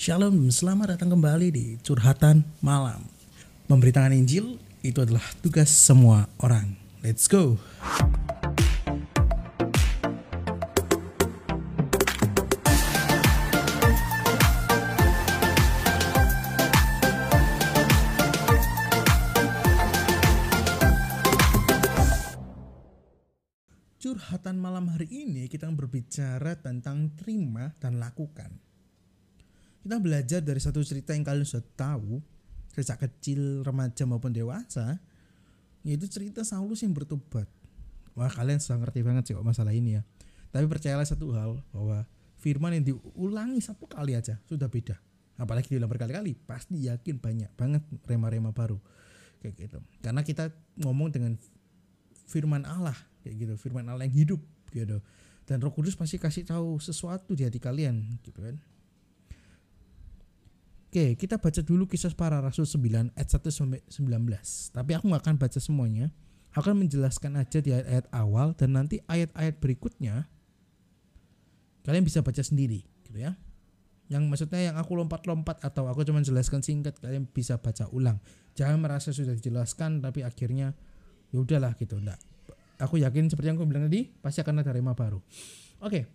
[0.00, 3.04] Shalom, selamat datang kembali di Curhatan Malam.
[3.68, 6.72] Memberitakan Injil itu adalah tugas semua orang.
[7.04, 7.60] Let's go.
[24.00, 28.69] Curhatan malam hari ini kita berbicara tentang terima dan lakukan
[29.90, 32.22] kita belajar dari satu cerita yang kalian sudah tahu
[32.70, 35.02] sejak kecil, remaja maupun dewasa
[35.82, 37.50] yaitu cerita Saulus yang bertobat.
[38.14, 40.06] Wah kalian sudah ngerti banget sih kok masalah ini ya.
[40.54, 42.06] Tapi percayalah satu hal bahwa
[42.38, 44.94] firman yang diulangi satu kali aja sudah beda.
[45.42, 48.78] Apalagi diulang berkali-kali pasti yakin banyak banget rema-rema baru
[49.42, 49.82] kayak gitu.
[50.06, 50.54] Karena kita
[50.86, 51.34] ngomong dengan
[52.30, 52.94] firman Allah
[53.26, 55.02] kayak gitu, firman Allah yang hidup gitu.
[55.50, 58.54] Dan Roh Kudus pasti kasih tahu sesuatu di hati kalian gitu kan.
[60.90, 64.74] Oke, kita baca dulu kisah para rasul 9 ayat 1 sampai 19.
[64.74, 66.10] Tapi aku nggak akan baca semuanya.
[66.50, 70.26] Akan menjelaskan aja di ayat-ayat awal dan nanti ayat-ayat berikutnya
[71.86, 73.38] kalian bisa baca sendiri, gitu ya.
[74.10, 78.18] Yang maksudnya yang aku lompat-lompat atau aku cuma jelaskan singkat, kalian bisa baca ulang.
[78.58, 80.74] Jangan merasa sudah dijelaskan tapi akhirnya
[81.30, 82.18] ya udahlah gitu, enggak.
[82.82, 85.22] Aku yakin seperti yang aku bilang tadi, pasti akan ada rema baru.
[85.86, 86.10] Oke.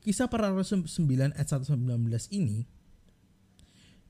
[0.00, 2.64] Kisah para rasul 9 ayat 1 sampai 19 ini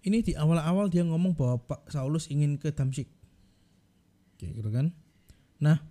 [0.06, 3.10] ini di awal-awal dia ngomong bahwa Pak Saulus ingin ke Damsyik.
[4.38, 4.94] Oke, gitu kan.
[5.58, 5.82] Nah,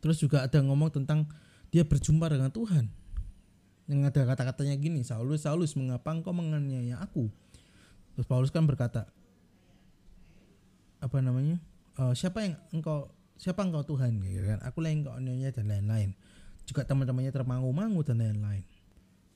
[0.00, 1.28] terus juga ada ngomong tentang
[1.68, 2.88] dia berjumpa dengan Tuhan.
[3.92, 7.28] Yang ada kata-katanya gini, Saulus, Saulus, mengapa engkau menganiaya aku?
[8.16, 9.04] Terus Paulus kan berkata,
[11.04, 11.60] apa namanya?
[12.00, 14.64] Uh, siapa yang engkau siapa engkau Tuhan gitu kan?
[14.64, 16.16] Aku yang engkau aniaya dan lain-lain.
[16.64, 18.64] Juga teman-temannya termangu-mangu dan lain-lain.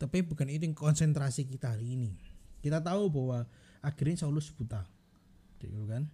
[0.01, 2.34] Tapi bukan itu yang konsentrasi kita hari ini
[2.65, 3.45] kita tahu bahwa
[3.85, 4.89] akhirnya Saulus buta
[5.61, 6.09] gitu kan?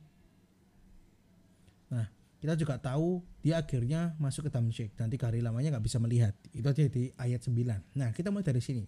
[1.94, 2.10] Nah
[2.42, 6.34] kita juga tahu dia akhirnya masuk ke Damsyik dan tiga hari lamanya nggak bisa melihat.
[6.50, 7.54] Itu aja di ayat 9
[7.94, 8.82] nah kita mulai dari sini.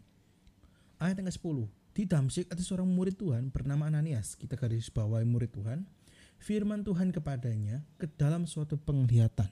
[0.99, 1.59] Ayat yang ke-10
[1.95, 4.35] di Damsyik ada seorang murid Tuhan bernama Ananias.
[4.35, 5.87] Kita garis bawahi murid Tuhan.
[6.43, 9.47] Firman Tuhan kepadanya ke dalam suatu penglihatan.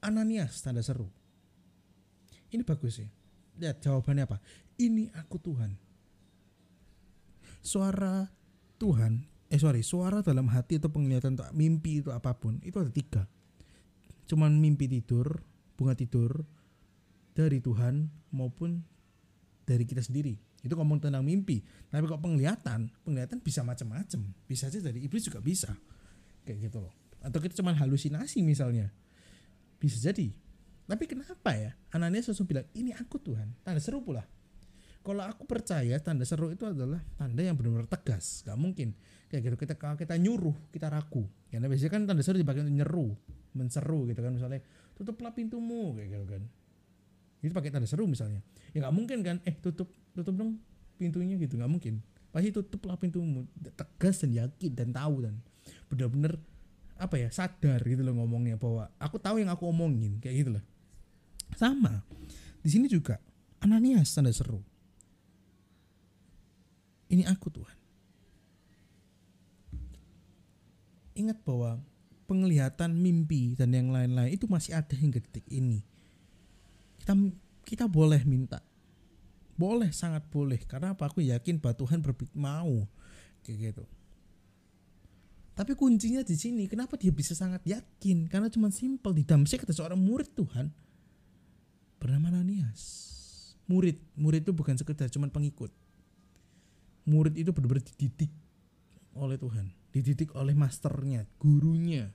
[0.00, 1.12] Ananias tanda seru.
[2.48, 3.08] Ini bagus sih.
[3.60, 4.40] Lihat jawabannya apa?
[4.80, 5.87] Ini aku Tuhan
[7.62, 8.30] suara
[8.78, 12.92] Tuhan eh sorry suara dalam hati atau penglihatan atau mimpi itu apa pun itu ada
[12.92, 13.24] tiga.
[14.28, 15.40] Cuman mimpi tidur
[15.72, 16.44] bunga tidur
[17.32, 18.84] dari Tuhan maupun
[19.64, 20.36] dari kita sendiri.
[20.60, 21.64] Itu ngomong tentang mimpi.
[21.88, 24.20] Tapi kok penglihatan penglihatan bisa macam-macam.
[24.44, 25.72] Bisa aja dari iblis juga bisa.
[26.44, 26.92] Kayak gitu loh.
[27.24, 28.92] Atau kita cuma halusinasi misalnya.
[29.80, 30.28] Bisa jadi.
[30.88, 31.72] Tapi kenapa ya?
[31.92, 33.56] Ananias langsung bilang ini aku Tuhan.
[33.64, 34.28] Tanda seru pula
[35.08, 38.44] kalau aku percaya tanda seru itu adalah tanda yang benar-benar tegas.
[38.44, 38.92] Gak mungkin.
[39.32, 41.24] Kayak gitu kita kalau kita nyuruh kita ragu.
[41.48, 43.08] Karena biasanya kan tanda seru dipakai untuk nyeru
[43.56, 44.36] menseru gitu kan.
[44.36, 44.60] Misalnya
[44.92, 46.42] tutuplah pintumu kayak gitu kan.
[47.40, 48.44] Itu pakai tanda seru misalnya.
[48.76, 50.60] Ya nggak mungkin kan eh tutup tutup dong
[51.00, 51.56] pintunya gitu.
[51.56, 52.04] Nggak mungkin.
[52.28, 53.48] Pasti tutuplah pintumu
[53.80, 55.40] tegas dan yakin dan tahu dan
[55.88, 56.36] benar-benar
[57.00, 60.64] apa ya sadar gitu loh ngomongnya bahwa aku tahu yang aku omongin kayak gitu loh.
[61.56, 62.04] Sama.
[62.60, 63.16] Di sini juga
[63.64, 64.60] Ananias tanda seru
[67.08, 67.78] ini aku Tuhan.
[71.18, 71.80] Ingat bahwa
[72.28, 75.82] penglihatan mimpi dan yang lain-lain itu masih ada hingga detik ini.
[77.00, 77.16] Kita
[77.64, 78.60] kita boleh minta.
[79.58, 80.62] Boleh, sangat boleh.
[80.68, 81.10] Karena apa?
[81.10, 82.86] Aku yakin bahwa Tuhan berpikir mau.
[83.42, 83.84] Kayak gitu.
[85.58, 88.30] Tapi kuncinya di sini, kenapa dia bisa sangat yakin?
[88.30, 90.70] Karena cuma simpel di Damsyik ada seorang murid Tuhan
[91.98, 93.10] bernama Ananias.
[93.66, 95.74] Murid, murid itu bukan sekedar cuma pengikut
[97.08, 98.30] murid itu benar-benar dididik
[99.16, 102.12] oleh Tuhan dididik oleh masternya gurunya.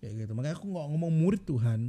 [0.00, 0.32] Kayak gitu.
[0.32, 1.80] Makanya aku nggak ngomong murid Tuhan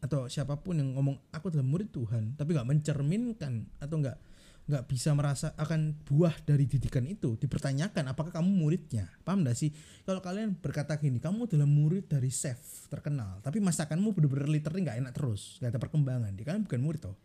[0.00, 4.16] atau siapa pun yang ngomong aku adalah murid Tuhan tapi nggak mencerminkan atau nggak
[4.64, 9.12] nggak bisa merasa akan buah dari didikan itu dipertanyakan apakah kamu muridnya?
[9.26, 9.74] Paham gak sih?
[10.06, 14.98] Kalau kalian berkata gini kamu adalah murid dari chef terkenal tapi masakanmu benar-benar literally nggak
[15.04, 16.32] enak terus nggak ada perkembangan.
[16.32, 17.16] Dia kan bukan murid toh.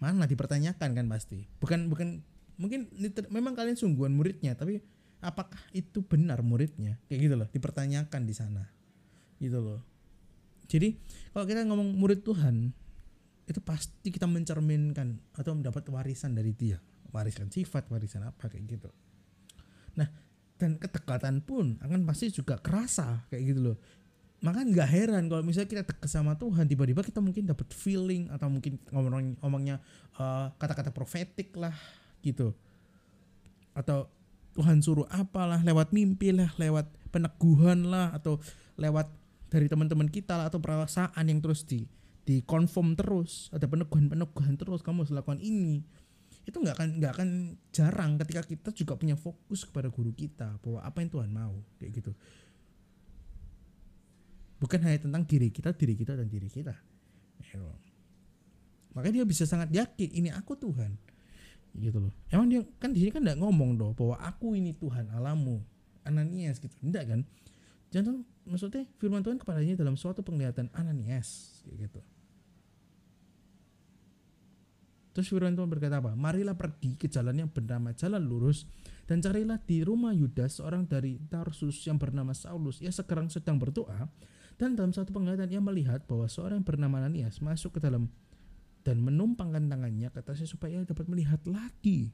[0.00, 1.44] Mana dipertanyakan kan pasti.
[1.60, 2.24] Bukan bukan
[2.62, 2.86] mungkin
[3.34, 4.78] memang kalian sungguhan muridnya tapi
[5.22, 6.98] apakah itu benar muridnya?
[7.10, 8.62] Kayak gitu loh dipertanyakan di sana.
[9.38, 9.82] Gitu loh.
[10.70, 10.94] Jadi
[11.34, 12.70] kalau kita ngomong murid Tuhan
[13.46, 16.78] itu pasti kita mencerminkan atau mendapat warisan dari dia.
[17.10, 18.90] Warisan sifat warisan apa kayak gitu.
[19.98, 20.08] Nah
[20.58, 23.78] dan kedekatan pun akan pasti juga kerasa kayak gitu loh.
[24.42, 28.50] Maka nggak heran kalau misalnya kita dekat sama Tuhan tiba-tiba kita mungkin dapat feeling atau
[28.50, 29.78] mungkin ngomong ngomongnya
[30.18, 31.70] uh, kata-kata profetik lah
[32.22, 32.54] gitu.
[33.74, 34.08] Atau
[34.52, 38.36] Tuhan suruh apalah lewat mimpi lah lewat peneguhan lah atau
[38.76, 39.08] lewat
[39.48, 41.84] dari teman-teman kita lah atau perasaan yang terus di
[42.22, 45.84] di confirm terus ada peneguhan-peneguhan terus kamu harus lakukan ini.
[46.42, 47.28] Itu nggak akan nggak akan
[47.72, 51.92] jarang ketika kita juga punya fokus kepada guru kita bahwa apa yang Tuhan mau kayak
[52.02, 52.12] gitu.
[54.62, 56.74] Bukan hanya tentang diri kita diri kita dan diri kita.
[57.42, 57.60] Ya
[58.92, 60.96] makanya dia bisa sangat yakin ini aku Tuhan
[61.76, 65.08] gitu loh emang dia kan di sini kan tidak ngomong doh bahwa aku ini Tuhan
[65.12, 65.64] alamu
[66.04, 67.20] Ananias gitu enggak kan
[67.92, 72.00] jangan maksudnya firman Tuhan kepadanya dalam suatu penglihatan Ananias gitu
[75.12, 76.16] Terus firman Tuhan berkata apa?
[76.16, 78.64] Marilah pergi ke jalan yang bernama jalan lurus
[79.04, 82.80] dan carilah di rumah Yudas seorang dari Tarsus yang bernama Saulus.
[82.80, 84.08] Ia sekarang sedang berdoa
[84.56, 88.08] dan dalam satu penglihatan ia melihat bahwa seorang yang bernama Ananias masuk ke dalam
[88.82, 92.10] dan menumpangkan tangannya ke atasnya supaya ia dapat melihat lagi.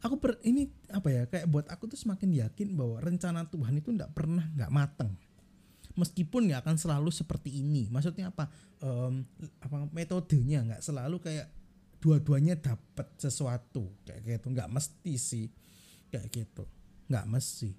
[0.00, 3.92] Aku per, ini apa ya kayak buat aku tuh semakin yakin bahwa rencana Tuhan itu
[3.92, 5.12] tidak pernah nggak mateng.
[5.94, 7.86] Meskipun nggak akan selalu seperti ini.
[7.92, 8.48] Maksudnya apa?
[8.80, 9.28] Um,
[9.60, 11.52] apa metodenya nggak selalu kayak
[12.00, 14.46] dua-duanya dapat sesuatu kayak gitu.
[14.50, 15.46] Nggak mesti sih
[16.08, 16.64] kayak gitu.
[17.12, 17.70] Nggak mesti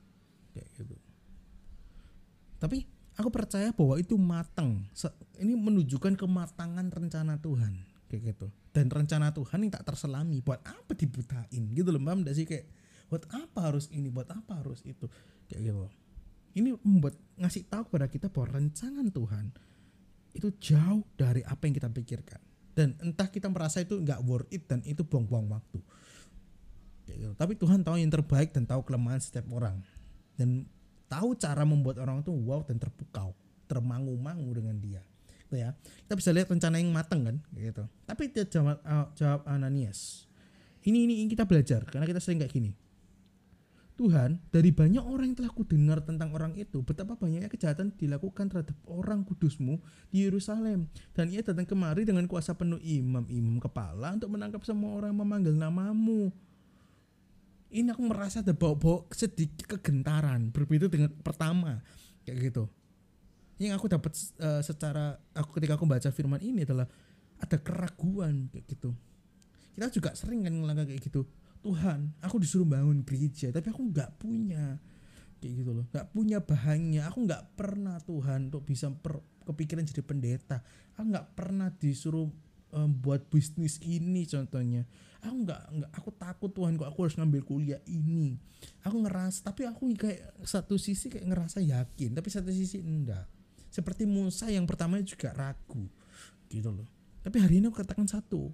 [0.53, 0.95] kayak gitu.
[2.61, 4.83] Tapi aku percaya bahwa itu matang
[5.39, 7.73] ini menunjukkan kematangan rencana Tuhan
[8.11, 8.47] kayak gitu.
[8.75, 11.71] Dan rencana Tuhan yang tak terselami buat apa dibutain?
[11.71, 12.43] Gitu loh paham sih?
[12.43, 12.67] Kayak
[13.07, 14.11] buat apa harus ini?
[14.11, 15.07] Buat apa harus itu?
[15.47, 15.87] Kayak gitu.
[16.51, 19.45] Ini membuat ngasih tahu kepada kita bahwa rencana Tuhan
[20.35, 22.39] itu jauh dari apa yang kita pikirkan.
[22.71, 25.79] Dan entah kita merasa itu nggak worth it dan itu buang-buang waktu.
[27.07, 27.33] Kayak gitu.
[27.35, 29.83] tapi Tuhan tahu yang terbaik dan tahu kelemahan setiap orang.
[30.39, 30.67] Dan
[31.11, 33.35] tahu cara membuat orang itu wow dan terpukau,
[33.67, 35.03] termangu-mangu dengan dia.
[35.51, 35.75] Gitu ya.
[36.07, 37.83] Kita bisa lihat rencana yang matang kan, gitu.
[38.07, 40.23] Tapi dia jawab, uh, jawab Ananias.
[40.87, 42.71] Ini, ini kita belajar karena kita sering kayak gini.
[43.99, 48.73] Tuhan, dari banyak orang yang telah kudengar tentang orang itu, betapa banyaknya kejahatan dilakukan terhadap
[48.89, 49.77] orang kudusmu
[50.09, 50.89] di Yerusalem.
[51.13, 55.53] Dan ia datang kemari dengan kuasa penuh imam-imam kepala untuk menangkap semua orang yang memanggil
[55.53, 56.33] namamu
[57.71, 61.79] ini aku merasa ada bau-bau sedikit kegentaran berbeda dengan pertama
[62.27, 62.63] kayak gitu.
[63.61, 64.11] Yang aku dapat
[64.43, 66.85] uh, secara aku ketika aku baca firman ini adalah
[67.39, 68.91] ada keraguan kayak gitu.
[69.71, 71.23] Kita juga sering kan ngelangkah kayak gitu.
[71.61, 74.75] Tuhan aku disuruh bangun gereja tapi aku nggak punya
[75.39, 75.85] kayak gitu loh.
[75.95, 77.01] Nggak punya bahannya.
[77.07, 80.59] Aku nggak pernah Tuhan untuk bisa per, kepikiran jadi pendeta.
[80.99, 82.27] Aku nggak pernah disuruh
[82.73, 84.87] um, buat bisnis ini contohnya.
[85.21, 88.39] Aku nggak nggak aku takut Tuhan kok aku harus ngambil kuliah ini.
[88.81, 93.29] Aku ngeras tapi aku kayak satu sisi kayak ngerasa yakin tapi satu sisi enggak.
[93.71, 95.87] Seperti Musa yang pertama juga ragu
[96.49, 96.87] gitu loh.
[97.21, 98.49] Tapi hari ini aku katakan satu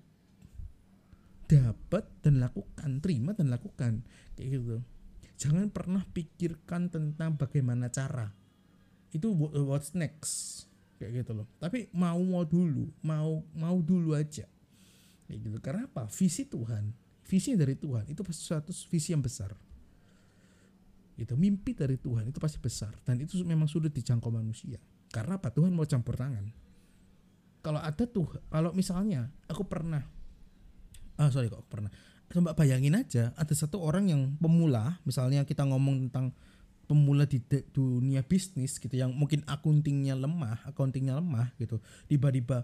[1.47, 4.03] dapat dan lakukan terima dan lakukan.
[4.35, 4.77] Kayak gitu.
[5.37, 8.35] Jangan pernah pikirkan tentang bagaimana cara.
[9.15, 10.67] Itu what's next
[10.97, 11.47] kayak gitu loh.
[11.61, 14.45] Tapi mau mau dulu mau mau dulu aja.
[15.29, 15.57] Kayak gitu.
[15.63, 16.09] Karena apa?
[16.09, 19.51] Visi Tuhan visi dari Tuhan itu pasti suatu visi yang besar.
[21.19, 22.95] Itu mimpi dari Tuhan itu pasti besar.
[23.03, 24.79] Dan itu memang sudah dijangkau manusia.
[25.11, 25.51] Karena apa?
[25.51, 26.47] Tuhan mau campur tangan.
[27.59, 29.99] Kalau ada tuh kalau misalnya aku pernah
[31.19, 31.91] ah sorry kok pernah.
[32.31, 36.31] Coba bayangin aja ada satu orang yang pemula misalnya kita ngomong tentang
[36.87, 37.43] pemula di
[37.75, 42.63] dunia bisnis gitu yang mungkin akuntingnya lemah, accountingnya lemah gitu, tiba-tiba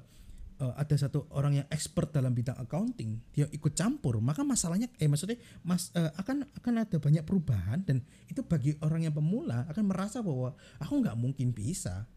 [0.63, 5.11] uh, ada satu orang yang expert dalam bidang accounting, dia ikut campur, maka masalahnya eh
[5.11, 5.35] maksudnya
[5.67, 7.99] mas uh, akan akan ada banyak perubahan dan
[8.31, 12.07] itu bagi orang yang pemula akan merasa bahwa aku nggak mungkin bisa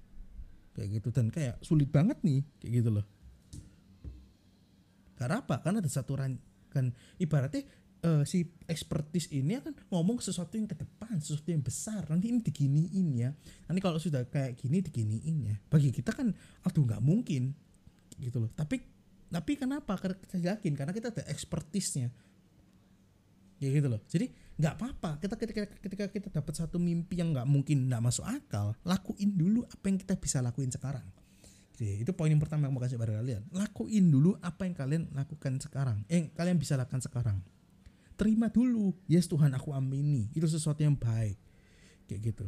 [0.79, 3.07] kayak gitu dan kayak sulit banget nih kayak gitu loh.
[5.17, 5.65] Karena apa?
[5.65, 6.13] Karena ada satu
[6.69, 7.65] kan ibaratnya
[8.07, 12.07] uh, si expertise ini akan ngomong sesuatu yang ke depan, sesuatu yang besar.
[12.07, 13.31] Nanti ini diginiin ya.
[13.67, 15.57] Nanti kalau sudah kayak gini diginiin ya.
[15.67, 16.31] Bagi kita kan
[16.63, 17.51] aduh nggak mungkin
[18.23, 18.51] gitu loh.
[18.55, 18.79] Tapi
[19.27, 19.99] tapi kenapa?
[19.99, 22.09] Kita yakin karena kita ada expertise-nya.
[23.59, 24.01] Ya gitu loh.
[24.07, 25.11] Jadi nggak apa-apa.
[25.19, 29.67] Kita ketika ketika kita dapat satu mimpi yang nggak mungkin nggak masuk akal, lakuin dulu
[29.67, 31.05] apa yang kita bisa lakuin sekarang.
[31.77, 33.45] Jadi, itu poin yang pertama yang mau kasih pada kalian.
[33.53, 36.09] Lakuin dulu apa yang kalian lakukan sekarang.
[36.09, 37.37] Eh, kalian bisa lakukan sekarang
[38.17, 38.97] terima dulu.
[39.07, 40.33] Yes Tuhan aku amini.
[40.33, 41.37] Itu sesuatu yang baik.
[42.09, 42.47] Kayak gitu.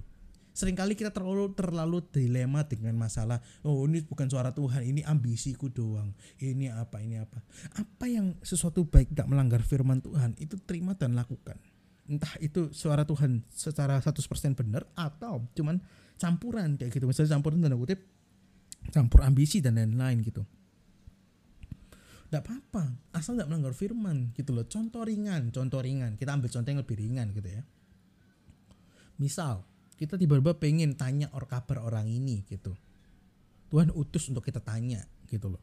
[0.59, 6.11] Seringkali kita terlalu terlalu dilema dengan masalah oh ini bukan suara Tuhan ini ambisiku doang.
[6.43, 7.39] Ini apa ini apa.
[7.79, 11.55] Apa yang sesuatu baik tidak melanggar firman Tuhan itu terima dan lakukan.
[12.11, 14.19] Entah itu suara Tuhan secara 100%
[14.59, 15.79] benar atau cuman
[16.19, 17.07] campuran kayak gitu.
[17.07, 18.03] Misalnya campuran tanda kutip
[18.91, 20.43] campur ambisi dan lain-lain gitu
[22.29, 24.69] tidak apa-apa asal tidak melanggar firman gitu loh.
[24.69, 26.21] Contoh ringan contoh ringan.
[26.21, 27.63] Kita ambil contoh yang lebih ringan gitu ya.
[29.17, 29.65] Misal
[29.97, 32.77] kita tiba-tiba pengen tanya or kabar orang ini gitu.
[33.73, 35.63] Tuhan utus untuk kita tanya gitu loh.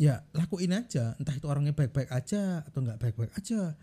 [0.00, 1.14] Ya lakuin aja.
[1.20, 3.76] Entah itu orangnya baik-baik aja atau nggak baik-baik aja.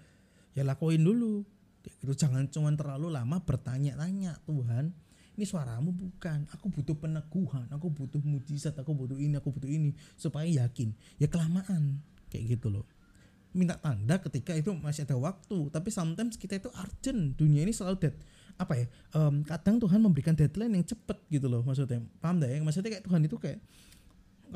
[0.58, 1.46] Ya lakuin dulu.
[1.86, 2.18] Gitu.
[2.18, 4.92] Jangan cuma terlalu lama bertanya-tanya Tuhan
[5.38, 6.50] ini suaramu bukan.
[6.58, 10.92] Aku butuh peneguhan aku butuh mujizat aku butuh ini aku butuh ini supaya yakin.
[11.22, 12.02] Ya kelamaan
[12.34, 12.84] kayak gitu loh.
[13.54, 17.38] Minta tanda ketika itu masih ada waktu tapi sometimes kita itu urgent.
[17.38, 18.16] Dunia ini selalu dead.
[18.58, 18.86] Apa ya?
[19.14, 22.02] Um, kadang Tuhan memberikan deadline yang cepet gitu loh maksudnya.
[22.18, 22.58] Paham dah ya?
[22.66, 23.62] Maksudnya kayak Tuhan itu kayak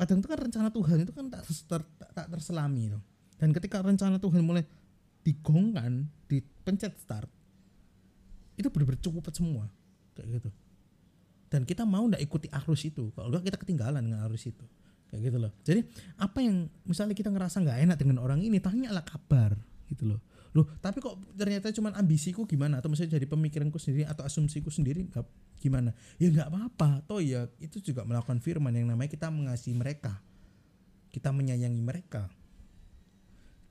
[0.02, 3.02] kadang itu kan rencana Tuhan itu kan tak ter, tak, terselami loh.
[3.38, 4.66] Dan ketika rencana Tuhan mulai
[5.22, 7.30] digongkan dipencet start
[8.58, 9.70] itu benar-benar cukup semua.
[10.18, 10.50] Kayak gitu
[11.52, 13.12] dan kita mau ndak ikuti arus itu.
[13.12, 14.64] Kalau enggak kita ketinggalan dengan arus itu.
[15.12, 15.52] Kayak gitu loh.
[15.60, 15.80] Jadi
[16.16, 19.52] apa yang misalnya kita ngerasa nggak enak dengan orang ini tanyalah kabar
[19.92, 20.24] gitu loh.
[20.56, 22.80] Loh tapi kok ternyata cuma ambisiku gimana?
[22.80, 25.28] Atau misalnya jadi pemikiranku sendiri atau asumsiku sendiri nggak
[25.60, 25.92] gimana?
[26.16, 27.04] Ya nggak apa-apa.
[27.04, 30.16] Toh ya itu juga melakukan firman yang namanya kita mengasihi mereka.
[31.12, 32.32] Kita menyayangi mereka.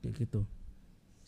[0.05, 0.45] Kayak gitu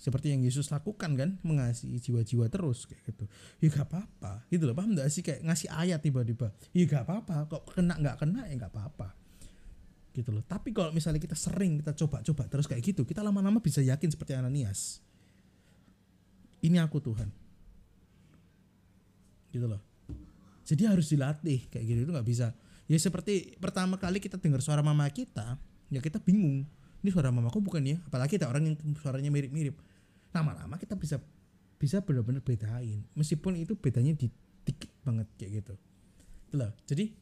[0.04, 3.24] seperti yang Yesus lakukan kan mengasihi jiwa-jiwa terus kayak gitu.
[3.64, 4.44] Ya gak apa-apa.
[4.52, 5.24] Gitu loh paham gak sih?
[5.24, 6.52] Kayak ngasih ayat tiba-tiba.
[6.76, 7.48] Ya gak apa-apa.
[7.48, 9.16] Kok kena nggak kena ya gak apa-apa.
[10.12, 10.44] Gitu loh.
[10.44, 14.36] Tapi kalau misalnya kita sering kita coba-coba terus kayak gitu kita lama-lama bisa yakin seperti
[14.36, 15.00] Ananias.
[16.60, 17.32] Ini aku Tuhan.
[19.56, 19.80] Gitu loh.
[20.68, 22.52] Jadi harus dilatih kayak gitu itu nggak bisa.
[22.92, 25.56] Ya seperti pertama kali kita dengar suara mama kita
[25.88, 26.68] ya kita bingung.
[27.00, 28.04] Ini suara mamaku bukan ya?
[28.04, 29.93] Apalagi ada orang yang suaranya mirip-mirip
[30.34, 31.22] lama-lama kita bisa
[31.78, 33.06] bisa benar-benar bedain.
[33.14, 34.28] Meskipun itu bedanya di
[34.64, 35.74] dikit banget kayak gitu.
[36.50, 37.14] Itulah jadi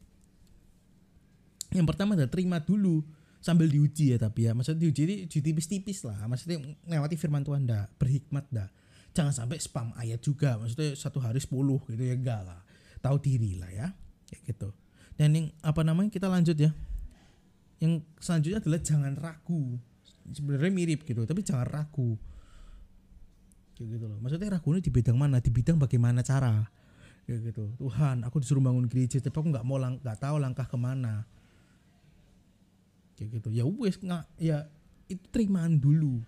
[1.75, 3.03] yang pertama adalah terima dulu
[3.43, 4.55] sambil diuji ya tapi ya.
[4.55, 6.23] Maksudnya diuji diuji tipis-tipis lah.
[6.29, 8.69] Maksudnya melewati firman Tuhan dah berhikmat dah
[9.11, 10.55] jangan sampai spam ayat juga.
[10.55, 11.51] Maksudnya satu hari 10
[11.91, 12.63] gitu ya enggak lah.
[13.03, 13.87] Tahu diri lah ya
[14.31, 14.69] kayak gitu.
[15.19, 16.71] Dan yang apa namanya kita lanjut ya.
[17.81, 19.81] Yang selanjutnya adalah jangan ragu.
[20.31, 22.15] Sebenarnya mirip gitu tapi jangan ragu
[23.81, 24.21] kayak gitu loh.
[24.21, 25.41] Maksudnya ragunya di bidang mana?
[25.41, 26.69] Di bidang bagaimana cara?
[27.25, 27.73] Kayak gitu.
[27.81, 31.25] Tuhan aku disuruh bangun gereja tapi aku nggak mau lang nggak tahu langkah ke mana.
[33.17, 33.49] Kayak gitu.
[33.49, 34.69] Ya wes nggak ya
[35.09, 36.21] itu terimaan dulu.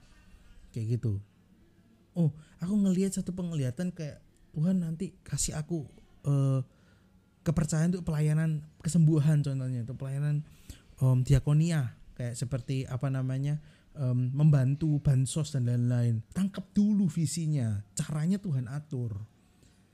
[0.73, 1.21] Kayak gitu.
[2.17, 4.17] Oh aku ngelihat satu penglihatan kayak
[4.57, 5.85] Tuhan nanti kasih aku
[6.25, 6.65] uh,
[7.45, 10.41] kepercayaan untuk pelayanan kesembuhan contohnya itu pelayanan
[10.97, 11.93] um, diakonia.
[12.17, 13.61] Kayak seperti apa namanya
[13.97, 16.21] um, membantu bansos dan lain-lain.
[16.33, 19.25] Tangkap dulu visinya, caranya Tuhan atur.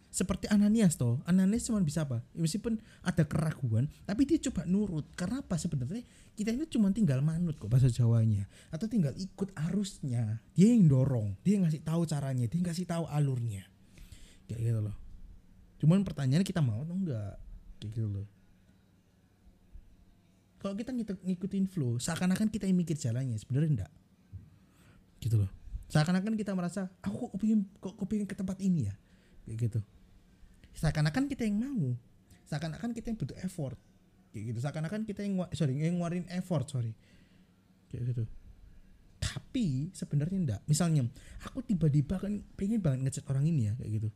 [0.09, 2.25] Seperti Ananias toh, Ananias cuma bisa apa?
[2.33, 5.05] Ya, meskipun ada keraguan, tapi dia coba nurut.
[5.13, 6.01] Karena apa sebenarnya?
[6.33, 10.41] Kita ini cuma tinggal manut kok bahasa Jawanya, atau tinggal ikut arusnya.
[10.57, 13.69] Dia yang dorong, dia yang ngasih tahu caranya, dia yang ngasih tahu alurnya.
[14.49, 14.97] Kayak gitu loh.
[15.77, 17.37] Cuman pertanyaannya kita mau atau enggak?
[17.77, 18.38] Kayak gitu loh
[20.59, 23.91] kalau kita ngikutin flow seakan-akan kita yang mikir jalannya sebenarnya enggak.
[25.23, 25.47] Gitu loh.
[25.89, 28.95] Seakan-akan kita merasa aku kok pengen kok pengen ke tempat ini ya?
[29.47, 29.79] Kayak gitu.
[30.75, 31.95] Seakan-akan kita yang mau.
[32.45, 33.79] Seakan-akan kita yang butuh effort.
[34.35, 34.59] Kayak gitu.
[34.61, 36.91] Seakan-akan kita yang sorry yang ngeluarin effort sorry.
[37.87, 38.23] Kayak gitu.
[39.17, 40.61] Tapi sebenarnya enggak.
[40.67, 41.07] Misalnya
[41.47, 44.09] aku tiba-tiba kan pengen banget ngechat orang ini ya kayak gitu.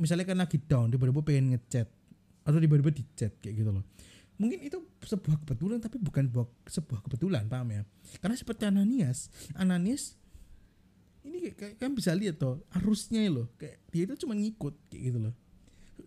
[0.00, 1.86] Misalnya kan lagi down tiba-tiba pengen ngechat.
[2.44, 3.84] Atau tiba-tiba di chat kayak gitu loh.
[4.34, 6.28] Mungkin itu sebuah kebetulan tapi bukan
[6.66, 7.82] sebuah kebetulan paham ya?
[8.20, 10.18] Karena seperti Ananias Ananias
[11.24, 15.18] ini kayak kan bisa lihat tuh arusnya loh kayak dia itu cuma ngikut kayak gitu
[15.30, 15.34] loh.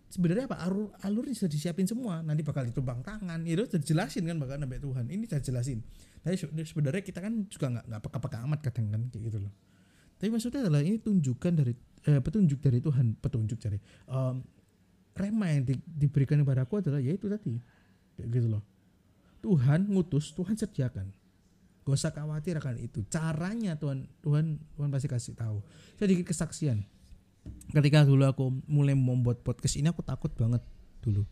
[0.08, 0.60] Sebenarnya apa?
[0.64, 4.78] Alur alurnya sudah disiapin semua nanti bakal ditumpang tangan itu sudah jelasin kan bakal nabi
[4.78, 5.78] Tuhan ini sudah jelasin.
[6.22, 9.52] Tapi sebenarnya kita kan juga nggak nggak peka-peka amat kadang kan kayak gitu loh.
[10.18, 11.72] Tapi maksudnya adalah ini tunjukkan dari
[12.06, 13.78] eh, petunjuk dari Tuhan petunjuk dari
[14.10, 14.42] um,
[15.18, 17.58] rema yang di, diberikan kepada aku adalah yaitu tadi
[18.14, 18.62] kayak gitu loh
[19.40, 21.10] Tuhan ngutus Tuhan sediakan.
[21.88, 23.00] Gak usah khawatir akan itu.
[23.08, 25.64] Caranya Tuhan Tuhan Tuhan pasti kasih tahu.
[25.96, 26.84] Sedikit kesaksian.
[27.72, 30.60] Ketika dulu aku mulai membuat podcast ini aku takut banget
[31.00, 31.24] dulu.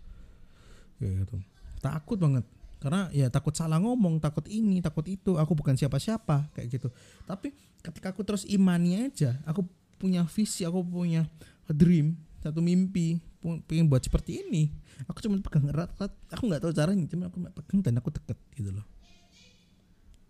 [0.97, 1.37] Kayak gitu.
[1.85, 2.45] Takut banget.
[2.81, 5.37] Karena ya takut salah ngomong takut ini takut itu.
[5.37, 6.89] Aku bukan siapa-siapa kayak gitu.
[7.29, 7.53] Tapi
[7.85, 9.63] ketika aku terus imani aja aku
[9.97, 11.25] punya visi aku punya
[11.69, 13.19] dream satu mimpi
[13.67, 14.71] pengen buat seperti ini.
[15.11, 16.13] Aku cuma pegang erat erat.
[16.31, 18.87] Aku nggak tahu caranya cuma aku pegang dan aku deket gitu loh.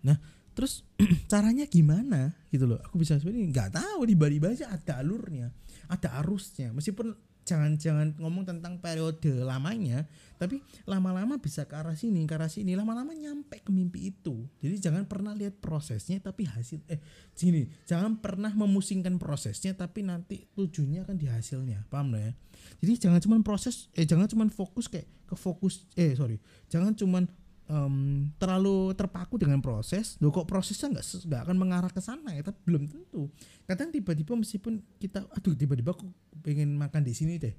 [0.05, 0.17] Nah
[0.57, 0.81] terus
[1.33, 2.81] caranya gimana gitu loh.
[2.89, 5.53] Aku bisa sebenarnya nggak tahu tiba-tiba aja ada alurnya
[5.87, 6.75] ada arusnya.
[6.75, 7.15] Meskipun
[7.47, 10.03] jangan-jangan ngomong tentang periode lamanya
[10.37, 12.77] tapi lama-lama bisa ke arah sini ke arah sini.
[12.77, 14.45] Lama-lama nyampe ke mimpi itu.
[14.61, 17.01] Jadi jangan pernah lihat prosesnya tapi hasil eh
[17.33, 21.89] sini jangan pernah memusingkan prosesnya tapi nanti tujuannya akan di hasilnya.
[21.89, 22.35] Paham ya?
[22.83, 26.37] Jadi jangan cuman proses eh jangan cuman fokus kayak ke fokus eh sorry.
[26.69, 27.25] Jangan cuman
[27.71, 32.43] um, terlalu terpaku dengan proses, loh kok prosesnya nggak nggak akan mengarah ke sana ya,
[32.43, 33.31] tapi belum tentu.
[33.67, 36.07] Kadang tiba-tiba meskipun kita, aduh tiba-tiba aku
[36.43, 37.55] pengen makan di sini deh,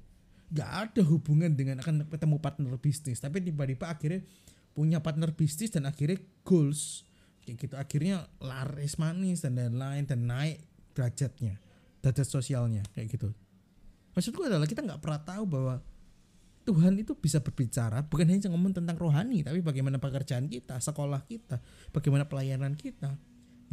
[0.52, 4.24] nggak ada hubungan dengan akan ketemu partner bisnis, tapi tiba-tiba akhirnya
[4.72, 7.04] punya partner bisnis dan akhirnya goals
[7.44, 10.64] kayak gitu, akhirnya laris manis dan lain-lain dan naik
[10.96, 11.60] derajatnya,
[12.00, 13.28] derajat sosialnya kayak gitu.
[14.16, 15.74] Maksudku adalah kita nggak pernah tahu bahwa
[16.68, 21.64] Tuhan itu bisa berbicara bukan hanya ngomong tentang rohani tapi bagaimana pekerjaan kita, sekolah kita,
[21.96, 23.16] bagaimana pelayanan kita.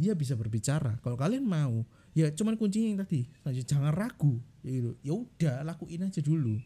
[0.00, 0.96] Dia bisa berbicara.
[1.00, 1.84] Kalau kalian mau,
[2.16, 3.28] ya cuman kuncinya yang tadi,
[3.64, 4.40] jangan ragu.
[4.60, 4.90] Ya gitu.
[5.00, 6.60] Ya udah, lakuin aja dulu.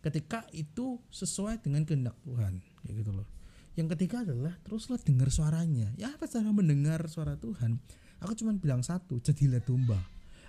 [0.00, 3.28] Ketika itu sesuai dengan kehendak Tuhan, ya gitu loh.
[3.76, 5.92] Yang ketiga adalah teruslah dengar suaranya.
[5.96, 7.80] Ya apa cara mendengar suara Tuhan?
[8.20, 10.00] Aku cuma bilang satu, jadilah domba.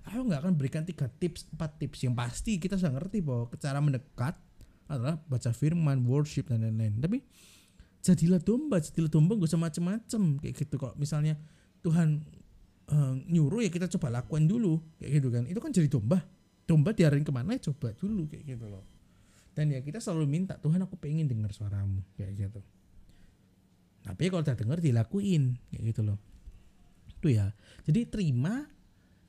[0.07, 2.03] Aku nggak akan berikan tiga tips, empat tips.
[2.03, 4.35] Yang pasti kita sudah ngerti bahwa cara mendekat
[4.91, 7.00] adalah baca firman, worship dan lain-lain.
[7.00, 7.24] Tapi
[8.01, 10.93] jadilah domba, jadilah domba gak usah macem-macem kayak gitu kok.
[11.00, 11.38] Misalnya
[11.81, 12.21] Tuhan
[12.91, 15.43] uh, nyuruh ya kita coba lakukan dulu kayak gitu kan.
[15.48, 16.19] Itu kan jadi domba.
[16.65, 18.83] Domba diarahin ke mana ya coba dulu kayak gitu loh.
[19.51, 22.62] Dan ya kita selalu minta Tuhan aku pengen dengar suaramu kayak gitu.
[24.01, 26.17] Tapi kalau udah dengar dilakuin kayak gitu loh.
[27.21, 27.53] Itu ya.
[27.86, 28.65] Jadi terima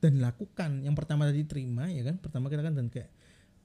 [0.01, 0.81] dan lakukan.
[0.87, 2.17] Yang pertama tadi terima ya kan.
[2.23, 3.11] Pertama kita kan dan kayak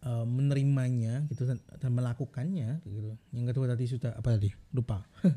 [0.06, 3.16] uh, menerimanya gitu dan, dan melakukannya gitu.
[3.34, 4.50] Yang kedua tadi sudah apa tadi?
[4.75, 5.01] Lupa.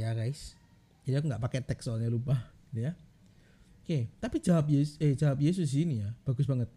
[0.00, 0.56] ya guys.
[1.04, 2.36] Jadi aku nggak pakai teks soalnya lupa,
[2.70, 2.92] gitu ya.
[3.80, 6.70] Oke, tapi jawab Yesus eh jawab Yesus ini ya, bagus banget.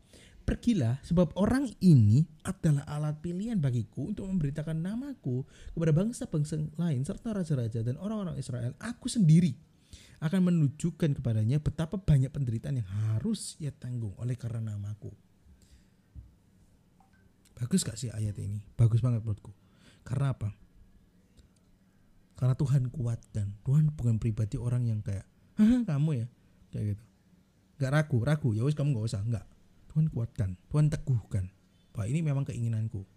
[0.44, 7.32] Pergilah sebab orang ini adalah alat pilihan bagiku untuk memberitakan namaku kepada bangsa-bangsa lain serta
[7.32, 8.76] raja-raja dan orang-orang Israel.
[8.82, 9.56] Aku sendiri
[10.20, 15.12] akan menunjukkan kepadanya betapa banyak penderitaan yang harus ia tanggung oleh karena namaku.
[17.64, 18.60] Bagus gak sih ayat ini?
[18.76, 19.56] Bagus banget menurutku.
[20.04, 20.52] Karena apa?
[22.36, 23.56] Karena Tuhan kuatkan.
[23.64, 25.24] Tuhan bukan pribadi orang yang kayak,
[25.88, 26.28] kamu ya,
[26.76, 27.04] kayak gitu.
[27.80, 28.52] Gak ragu, ragu.
[28.52, 29.48] Ya wis kamu gak usah, enggak.
[29.96, 31.48] Tuhan kuatkan, Tuhan teguhkan.
[31.96, 33.08] Bahwa ini memang keinginanku.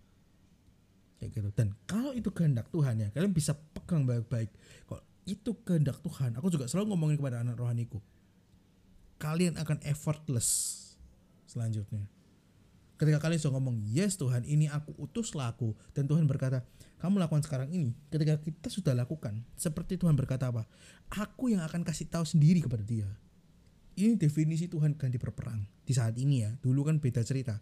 [1.19, 1.49] Kayak gitu.
[1.51, 4.55] Dan kalau itu kehendak Tuhan ya, kalian bisa pegang baik-baik.
[4.87, 7.99] Kalau itu kehendak Tuhan, aku juga selalu ngomongin kepada anak rohaniku.
[9.19, 10.79] Kalian akan effortless
[11.51, 12.07] selanjutnya
[12.97, 15.77] Ketika kalian sudah ngomong, yes Tuhan ini aku utuslah aku.
[15.93, 16.65] Dan Tuhan berkata,
[16.97, 17.93] kamu lakukan sekarang ini.
[18.09, 20.65] Ketika kita sudah lakukan, seperti Tuhan berkata apa?
[21.13, 23.09] Aku yang akan kasih tahu sendiri kepada dia.
[23.97, 25.65] Ini definisi Tuhan ganti berperang.
[25.85, 27.61] Di saat ini ya, dulu kan beda cerita.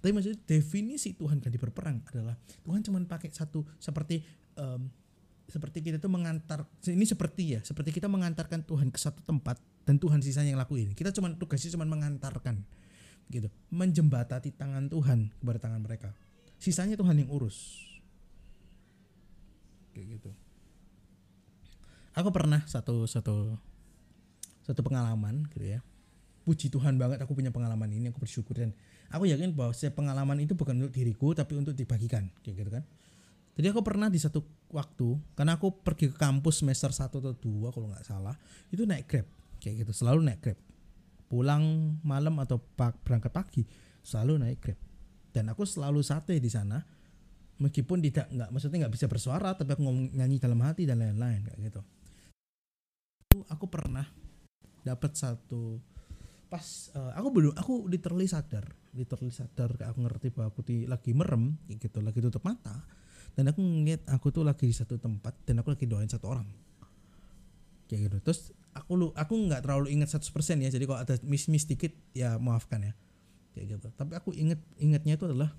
[0.00, 2.32] Tapi maksudnya definisi Tuhan ganti berperang adalah
[2.64, 4.24] Tuhan cuma pakai satu seperti
[4.56, 4.88] um,
[5.50, 9.98] seperti kita tuh mengantar ini seperti ya seperti kita mengantarkan Tuhan ke satu tempat dan
[9.98, 12.62] Tuhan sisanya yang lakuin kita cuma tugasnya cuma mengantarkan
[13.30, 13.48] gitu.
[13.70, 16.10] Menjembatati tangan Tuhan kepada tangan mereka.
[16.58, 17.86] Sisanya Tuhan yang urus.
[19.94, 20.30] Kayak gitu.
[22.18, 23.54] Aku pernah satu satu
[24.66, 25.80] satu pengalaman gitu ya.
[26.42, 28.58] Puji Tuhan banget aku punya pengalaman ini aku bersyukur.
[28.58, 28.74] Dan
[29.14, 32.28] aku yakin bahwa pengalaman itu bukan untuk diriku tapi untuk dibagikan.
[32.42, 32.84] Kayak gitu kan.
[33.54, 37.74] Jadi aku pernah di satu waktu karena aku pergi ke kampus semester 1 atau 2
[37.74, 38.34] kalau nggak salah
[38.74, 39.26] itu naik grab.
[39.62, 40.58] Kayak gitu selalu naik grab
[41.30, 42.58] pulang malam atau
[43.06, 43.62] berangkat pagi
[44.02, 44.78] selalu naik grab.
[45.30, 46.82] Dan aku selalu sate di sana
[47.62, 51.46] meskipun tidak nggak maksudnya nggak bisa bersuara tapi aku ngomong nyanyi dalam hati dan lain-lain
[51.46, 51.80] kayak gitu.
[53.46, 54.10] Aku pernah
[54.82, 55.78] dapat satu
[56.50, 56.66] pas
[56.98, 61.14] uh, aku belum aku literally sadar literally sadar kayak aku ngerti bahwa aku di, lagi
[61.14, 62.74] merem gitu lagi tutup mata
[63.34, 66.46] dan aku ngeliat aku tuh lagi di satu tempat dan aku lagi doain satu orang.
[67.86, 68.16] Kayak gitu.
[68.22, 68.40] Terus
[68.74, 70.30] aku lu aku nggak terlalu ingat 100%
[70.62, 72.92] ya jadi kalau ada miss miss dikit ya maafkan ya.
[73.54, 73.88] Kayak gitu.
[73.94, 75.50] Tapi aku inget ingatnya itu adalah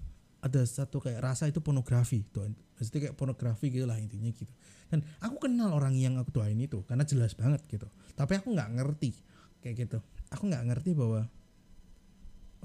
[0.42, 2.50] ada satu kayak rasa itu pornografi tuh.
[2.80, 4.50] Maksudnya kayak pornografi gitu lah intinya gitu.
[4.90, 7.88] Dan aku kenal orang yang aku doain itu karena jelas banget gitu.
[8.18, 9.12] Tapi aku nggak ngerti
[9.62, 9.98] kayak gitu.
[10.34, 11.28] Aku nggak ngerti bahwa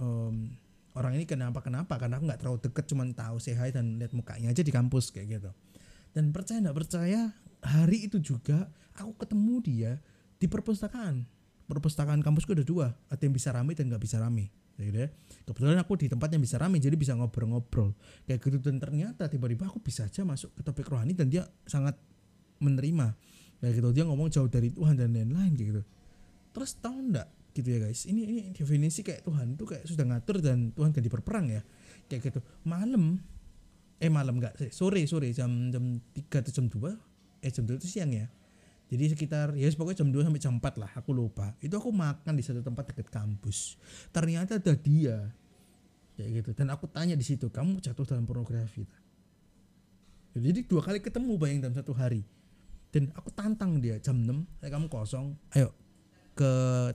[0.00, 0.56] um,
[0.96, 4.54] orang ini kenapa kenapa karena aku nggak terlalu deket cuman tahu sehat dan lihat mukanya
[4.54, 5.50] aja di kampus kayak gitu.
[6.16, 9.92] Dan percaya nggak percaya hari itu juga aku ketemu dia
[10.36, 11.24] di perpustakaan.
[11.66, 12.94] Perpustakaan kampusku ada dua.
[13.10, 14.52] Ada yang bisa rame dan nggak bisa rame.
[14.76, 15.08] Jadi
[15.48, 17.96] kebetulan aku di tempat yang bisa rame jadi bisa ngobrol-ngobrol.
[18.28, 21.96] Kayak gitu dan ternyata tiba-tiba aku bisa aja masuk ke topik rohani dan dia sangat
[22.60, 23.16] menerima.
[23.64, 25.80] Kayak gitu dia ngomong jauh dari Tuhan dan lain-lain gitu.
[26.52, 30.44] Terus tahu ndak gitu ya guys ini ini definisi kayak Tuhan itu kayak sudah ngatur
[30.44, 31.64] dan Tuhan ganti berperang ya.
[32.12, 32.40] Kayak gitu.
[32.68, 33.16] Malam
[33.96, 36.92] eh malam enggak sore sore jam jam tiga atau jam dua?
[37.40, 38.28] Eh jam dua itu siang ya
[38.86, 41.58] jadi sekitar ya pokoknya jam 2 sampai jam 4 lah aku lupa.
[41.58, 43.74] Itu aku makan di satu tempat dekat kampus.
[44.14, 45.34] Ternyata ada dia.
[46.14, 46.50] Kayak gitu.
[46.54, 48.86] Dan aku tanya di situ kamu jatuh dalam pornografi
[50.36, 52.20] jadi dua kali ketemu bayang dalam satu hari.
[52.92, 55.36] Dan aku tantang dia jam 6 kayak kamu kosong?
[55.56, 55.72] Ayo
[56.36, 56.50] ke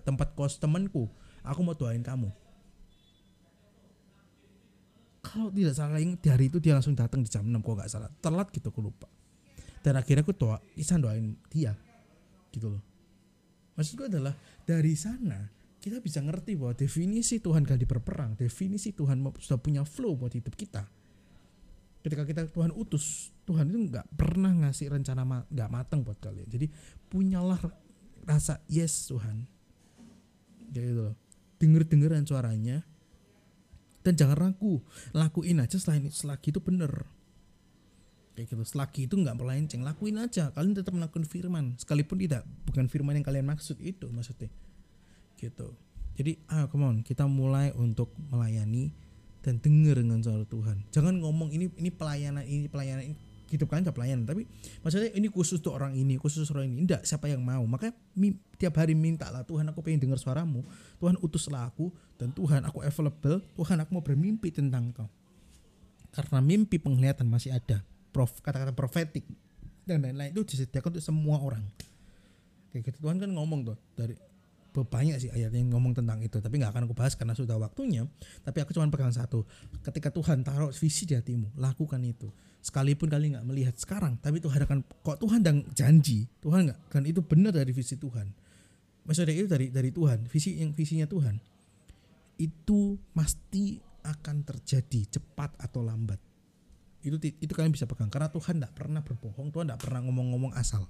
[0.06, 1.10] tempat kos temanku.
[1.41, 2.30] Aku mau doain kamu.
[5.25, 8.10] Kalau tidak salah di hari itu dia langsung datang di jam 6 kok gak salah.
[8.21, 9.10] Telat gitu aku lupa
[9.81, 11.73] dan akhirnya aku doa Isan doain dia.
[12.53, 12.81] Gitu loh.
[13.77, 14.33] Maksudku adalah
[14.65, 15.49] dari sana
[15.81, 20.53] kita bisa ngerti bahwa definisi Tuhan kali berperang definisi Tuhan sudah punya flow buat hidup
[20.53, 20.85] kita.
[22.01, 26.45] Ketika kita Tuhan utus Tuhan itu nggak pernah ngasih rencana nggak ma matang buat kalian.
[26.45, 26.69] Jadi
[27.09, 27.57] punyalah
[28.29, 29.49] rasa yes Tuhan.
[30.69, 31.13] Gitu loh.
[31.57, 32.85] Denger dengeran suaranya
[34.01, 34.81] dan jangan ragu
[35.13, 37.05] lakuin aja selain selagi itu bener
[38.45, 38.63] kayak gitu.
[38.65, 40.49] Selagi itu nggak melenceng lakuin aja.
[40.56, 41.77] Kalian tetap melakukan firman.
[41.77, 44.49] Sekalipun tidak bukan firman yang kalian maksud itu maksudnya.
[45.38, 45.67] Gitu.
[46.17, 46.97] Jadi ayo come on.
[47.06, 48.93] Kita mulai untuk melayani
[49.41, 50.86] dan dengar dengan suara Tuhan.
[50.93, 53.15] Jangan ngomong ini ini pelayanan ini pelayanan ini
[53.51, 54.25] hidup kalian pelayanan.
[54.25, 54.47] Tapi
[54.82, 56.86] maksudnya ini khusus untuk orang ini khusus orang ini.
[56.86, 57.62] Tidak siapa yang mau.
[57.65, 57.93] Makanya
[58.58, 60.62] tiap hari minta lah Tuhan aku pengen dengar suaramu.
[61.01, 61.89] Tuhan utuslah aku
[62.21, 63.41] dan Tuhan aku available.
[63.58, 65.10] Tuhan aku mau bermimpi tentang kau
[66.12, 69.24] karena mimpi penglihatan masih ada prof kata-kata profetik
[69.88, 71.63] dan lain-lain itu disediakan untuk semua orang.
[72.71, 74.15] Kayak gitu Tuhan kan ngomong tuh dari
[74.71, 78.08] banyak sih ayat yang ngomong tentang itu tapi nggak akan aku bahas karena sudah waktunya
[78.47, 79.43] tapi aku cuma pegang satu
[79.84, 82.32] ketika Tuhan taruh visi di hatimu lakukan itu.
[82.62, 87.04] Sekalipun kalian nggak melihat sekarang tapi Tuhan akan kok Tuhan dan janji Tuhan nggak kan
[87.04, 88.32] itu benar dari visi Tuhan.
[89.04, 91.36] Maksudnya itu dari dari Tuhan visi yang visinya Tuhan.
[92.39, 96.30] Itu pasti akan terjadi cepat atau lambat
[97.01, 98.09] itu itu kalian bisa pegang.
[98.09, 100.85] Karena Tuhan tidak pernah berbohong Tuhan tidak pernah ngomong-ngomong asal.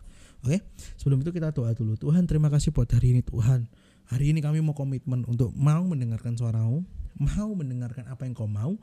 [0.45, 0.63] Oke?
[0.99, 1.95] Sebelum itu kita doa dulu.
[1.99, 3.67] Tuhan terima kasih buat hari ini Tuhan.
[4.11, 6.83] Hari ini kami mau komitmen untuk mau mendengarkan suaramu
[7.21, 8.77] mau mendengarkan apa yang kau mau.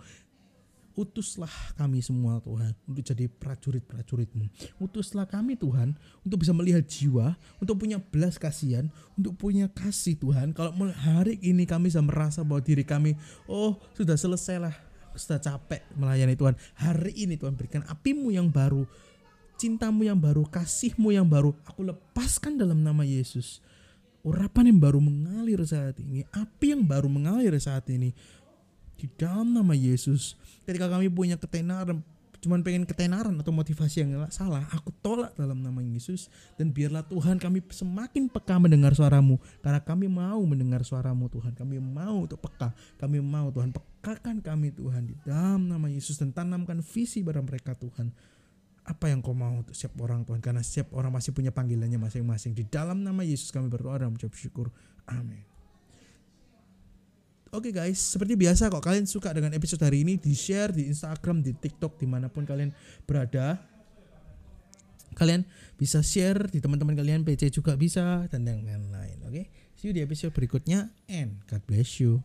[0.98, 4.50] Utuslah kami semua Tuhan untuk jadi prajurit-prajuritmu.
[4.82, 5.94] Utuslah kami Tuhan
[6.26, 10.50] untuk bisa melihat jiwa untuk punya belas kasihan untuk punya kasih Tuhan.
[10.50, 13.14] Kalau hari ini kami bisa merasa bahwa diri kami
[13.46, 14.74] oh sudah selesai lah
[15.16, 16.58] sudah capek melayani Tuhan.
[16.76, 18.84] Hari ini Tuhan berikan apimu yang baru
[19.58, 21.52] cintamu yang baru kasihmu yang baru.
[21.66, 23.58] Aku lepaskan dalam nama Yesus.
[24.22, 28.14] Urapan yang baru mengalir saat ini api yang baru mengalir saat ini.
[28.94, 30.38] Di dalam nama Yesus.
[30.62, 32.02] Ketika kami punya ketenaran
[32.38, 37.42] cuman pengen ketenaran atau motivasi yang salah aku tolak dalam nama Yesus dan biarlah Tuhan
[37.42, 39.42] kami semakin peka mendengar suaramu.
[39.58, 41.58] Karena kami mau mendengar suaramu Tuhan.
[41.58, 42.70] Kami mau untuk peka.
[42.96, 47.74] Kami mau Tuhan pekakan kami Tuhan di dalam nama Yesus dan tanamkan visi pada mereka
[47.74, 48.14] Tuhan.
[48.88, 50.40] Apa yang kau mau untuk setiap orang Tuhan?
[50.40, 52.56] Karena setiap orang masih punya panggilannya masing-masing.
[52.56, 54.72] Di dalam nama Yesus kami berdoa dan mengucap syukur.
[55.04, 55.57] Amin
[57.48, 60.84] Oke okay guys, seperti biasa kok kalian suka dengan episode hari ini di share di
[60.84, 62.68] Instagram, di TikTok, di mana pun kalian
[63.08, 63.56] berada.
[65.16, 65.48] Kalian
[65.80, 69.24] bisa share di teman-teman kalian, PC juga bisa dan yang lain-lain.
[69.24, 69.44] Oke, okay?
[69.80, 72.20] see you di episode berikutnya and God bless you.